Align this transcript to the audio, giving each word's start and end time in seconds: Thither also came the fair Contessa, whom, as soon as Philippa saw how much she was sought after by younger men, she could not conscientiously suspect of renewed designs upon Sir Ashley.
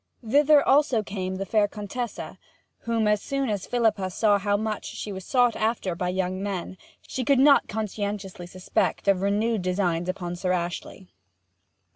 Thither 0.27 0.67
also 0.67 1.03
came 1.03 1.35
the 1.35 1.45
fair 1.45 1.67
Contessa, 1.67 2.39
whom, 2.85 3.07
as 3.07 3.21
soon 3.21 3.49
as 3.49 3.67
Philippa 3.67 4.09
saw 4.09 4.39
how 4.39 4.57
much 4.57 4.83
she 4.87 5.11
was 5.11 5.23
sought 5.23 5.55
after 5.55 5.93
by 5.93 6.09
younger 6.09 6.41
men, 6.43 6.75
she 7.07 7.23
could 7.23 7.37
not 7.37 7.67
conscientiously 7.67 8.47
suspect 8.47 9.07
of 9.07 9.21
renewed 9.21 9.61
designs 9.61 10.09
upon 10.09 10.35
Sir 10.35 10.53
Ashley. 10.53 11.07